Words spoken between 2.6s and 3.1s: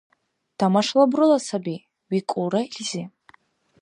илизи.